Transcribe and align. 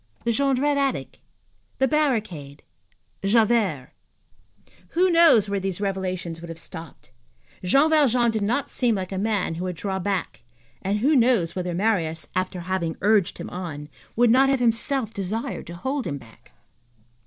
The 0.23 0.31
Jondrette 0.31 0.77
attic? 0.77 1.19
The 1.77 1.87
barricade? 1.87 2.63
Javert? 3.23 3.91
Who 4.97 5.11
knows 5.11 5.47
where 5.47 5.59
these 5.59 5.79
revelations 5.79 6.41
would 6.41 6.49
have 6.49 6.57
stopped? 6.57 7.11
Jean 7.63 7.91
Valjean 7.91 8.31
did 8.31 8.41
not 8.41 8.71
seem 8.71 8.95
like 8.95 9.11
a 9.11 9.19
man 9.19 9.53
who 9.53 9.65
would 9.65 9.75
draw 9.75 9.99
back, 9.99 10.41
and 10.81 11.01
who 11.01 11.15
knows 11.15 11.55
whether 11.55 11.75
Marius, 11.75 12.29
after 12.35 12.61
having 12.61 12.97
urged 13.01 13.37
him 13.37 13.51
on, 13.51 13.89
would 14.15 14.31
not 14.31 14.49
have 14.49 14.59
himself 14.59 15.13
desired 15.13 15.67
to 15.67 15.75
hold 15.75 16.07
him 16.07 16.17
back? 16.17 16.51